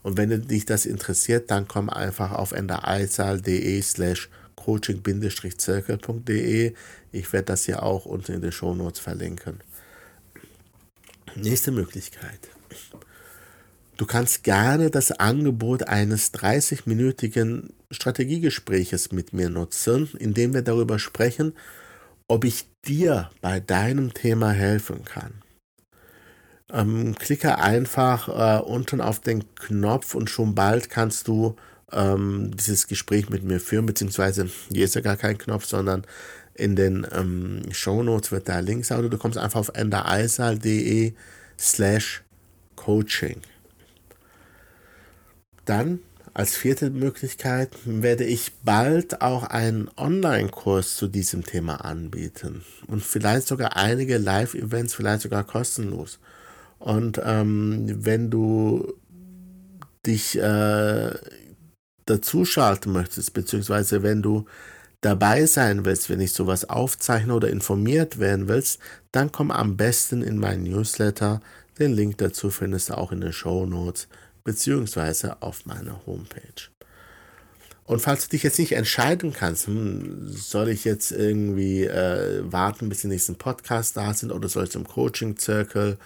Und 0.03 0.17
wenn 0.17 0.47
dich 0.47 0.65
das 0.65 0.85
interessiert, 0.85 1.49
dann 1.51 1.67
komm 1.67 1.89
einfach 1.89 2.31
auf 2.31 2.51
endereisal.de 2.51 3.81
slash 3.81 4.29
coaching-zirkel.de. 4.55 6.73
Ich 7.11 7.33
werde 7.33 7.45
das 7.45 7.67
ja 7.67 7.81
auch 7.81 8.05
unten 8.05 8.33
in 8.33 8.41
den 8.41 8.51
Shownotes 8.51 8.99
verlinken. 8.99 9.59
Nächste 11.35 11.71
Möglichkeit. 11.71 12.49
Du 13.97 14.05
kannst 14.05 14.43
gerne 14.43 14.89
das 14.89 15.11
Angebot 15.11 15.87
eines 15.87 16.33
30-minütigen 16.33 17.69
Strategiegespräches 17.91 19.11
mit 19.11 19.31
mir 19.31 19.49
nutzen, 19.49 20.09
indem 20.17 20.55
wir 20.55 20.63
darüber 20.63 20.97
sprechen, 20.97 21.53
ob 22.27 22.43
ich 22.43 22.65
dir 22.85 23.29
bei 23.41 23.59
deinem 23.59 24.13
Thema 24.13 24.51
helfen 24.51 25.05
kann. 25.05 25.33
Ähm, 26.71 27.15
klicke 27.15 27.57
einfach 27.57 28.27
äh, 28.29 28.61
unten 28.63 29.01
auf 29.01 29.19
den 29.19 29.43
Knopf 29.55 30.15
und 30.15 30.29
schon 30.29 30.55
bald 30.55 30.89
kannst 30.89 31.27
du 31.27 31.55
ähm, 31.91 32.51
dieses 32.55 32.87
Gespräch 32.87 33.29
mit 33.29 33.43
mir 33.43 33.59
führen, 33.59 33.85
beziehungsweise 33.85 34.49
hier 34.71 34.85
ist 34.85 34.95
ja 34.95 35.01
gar 35.01 35.17
kein 35.17 35.37
Knopf, 35.37 35.65
sondern 35.65 36.05
in 36.53 36.75
den 36.75 37.05
ähm, 37.11 37.63
Shownotes 37.71 38.31
wird 38.31 38.47
da 38.47 38.59
links, 38.59 38.91
oder 38.91 39.09
du 39.09 39.17
kommst 39.17 39.37
einfach 39.37 39.59
auf 39.59 39.71
endereisal.de 39.73 41.13
slash 41.59 42.23
coaching. 42.75 43.41
Dann 45.65 45.99
als 46.33 46.55
vierte 46.55 46.89
Möglichkeit 46.89 47.71
werde 47.83 48.23
ich 48.23 48.53
bald 48.63 49.21
auch 49.21 49.43
einen 49.43 49.89
Online-Kurs 49.97 50.95
zu 50.95 51.07
diesem 51.07 51.43
Thema 51.43 51.83
anbieten 51.83 52.63
und 52.87 53.03
vielleicht 53.03 53.47
sogar 53.47 53.75
einige 53.75 54.17
Live-Events, 54.17 54.93
vielleicht 54.93 55.23
sogar 55.23 55.43
kostenlos. 55.43 56.19
Und 56.81 57.21
ähm, 57.23 57.85
wenn 58.03 58.31
du 58.31 58.93
dich 60.03 60.35
äh, 60.35 61.11
dazuschalten 62.07 62.91
möchtest, 62.91 63.33
beziehungsweise 63.35 64.01
wenn 64.01 64.23
du 64.23 64.45
dabei 65.01 65.45
sein 65.45 65.85
willst, 65.85 66.09
wenn 66.09 66.19
ich 66.19 66.33
sowas 66.33 66.67
aufzeichne 66.67 67.35
oder 67.35 67.49
informiert 67.49 68.17
werden 68.17 68.47
willst, 68.47 68.79
dann 69.11 69.31
komm 69.31 69.51
am 69.51 69.77
besten 69.77 70.23
in 70.23 70.37
meinen 70.37 70.63
Newsletter. 70.63 71.41
Den 71.77 71.93
Link 71.93 72.17
dazu 72.17 72.49
findest 72.49 72.89
du 72.89 72.97
auch 72.97 73.11
in 73.11 73.21
den 73.21 73.33
Show 73.33 73.67
Notes 73.67 74.07
beziehungsweise 74.43 75.39
auf 75.43 75.67
meiner 75.67 76.03
Homepage. 76.07 76.71
Und 77.91 77.99
falls 77.99 78.23
du 78.23 78.29
dich 78.29 78.43
jetzt 78.43 78.57
nicht 78.57 78.71
entscheiden 78.71 79.33
kannst, 79.33 79.67
hm, 79.67 80.29
soll 80.29 80.69
ich 80.69 80.85
jetzt 80.85 81.11
irgendwie 81.11 81.83
äh, 81.83 82.41
warten, 82.49 82.87
bis 82.87 83.01
die 83.01 83.07
nächsten 83.07 83.35
Podcasts 83.35 83.91
da 83.91 84.13
sind 84.13 84.31
oder 84.31 84.47
soll 84.47 84.63
ich 84.63 84.71
zum 84.71 84.87
Coaching-Zirkel 84.87 85.97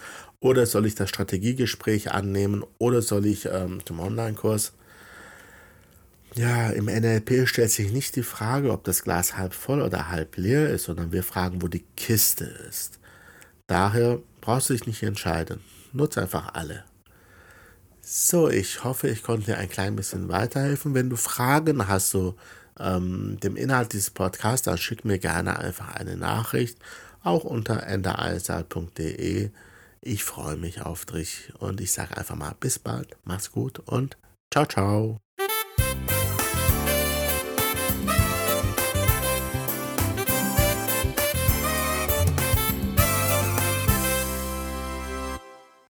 oder 0.46 0.68
soll 0.68 0.86
ich 0.86 0.94
das 0.94 1.10
Strategiegespräch 1.10 2.12
annehmen 2.12 2.64
oder 2.78 3.02
soll 3.02 3.26
ich 3.26 3.48
ähm, 3.48 3.84
zum 3.84 4.00
Online-Kurs? 4.00 4.74
Ja, 6.36 6.70
im 6.70 6.86
NLP 6.86 7.48
stellt 7.48 7.72
sich 7.72 7.92
nicht 7.92 8.16
die 8.16 8.22
Frage, 8.22 8.72
ob 8.72 8.84
das 8.84 9.04
Glas 9.04 9.38
halb 9.38 9.56
voll 9.56 9.82
oder 9.82 10.10
halb 10.12 10.38
leer 10.38 10.70
ist, 10.70 10.84
sondern 10.84 11.12
wir 11.12 11.24
fragen, 11.24 11.64
wo 11.64 11.68
die 11.68 11.84
Kiste 11.98 12.46
ist. 12.70 13.00
Daher 13.66 14.20
brauchst 14.40 14.70
du 14.70 14.74
dich 14.74 14.86
nicht 14.86 15.02
entscheiden. 15.02 15.62
Nutze 15.94 16.22
einfach 16.22 16.54
alle. 16.54 16.84
So, 18.02 18.48
ich 18.48 18.84
hoffe, 18.84 19.08
ich 19.08 19.24
konnte 19.24 19.48
dir 19.48 19.58
ein 19.58 19.70
klein 19.70 19.96
bisschen 19.96 20.30
weiterhelfen. 20.30 20.94
Wenn 20.94 21.10
du 21.10 21.16
Fragen 21.16 21.88
hast 21.88 22.12
zu 22.12 22.36
ähm, 22.80 23.40
dem 23.42 23.56
Inhalt 23.56 23.94
dieses 23.94 24.12
Podcasts, 24.12 24.66
dann 24.66 24.78
schick 24.78 25.06
mir 25.06 25.18
gerne 25.18 25.58
einfach 25.58 25.96
eine 25.96 26.18
Nachricht, 26.18 26.78
auch 27.24 27.46
unter 27.46 27.82
endereisal.de. 27.88 29.50
Ich 30.08 30.24
freue 30.24 30.56
mich 30.56 30.84
auf 30.84 31.06
dich 31.06 31.52
und 31.58 31.82
ich 31.82 31.92
sage 31.92 32.16
einfach 32.16 32.36
mal 32.36 32.56
bis 32.60 32.78
bald, 32.78 33.18
mach's 33.24 33.52
gut 33.52 33.80
und 33.80 34.20
ciao, 34.52 34.68
ciao. 34.68 35.25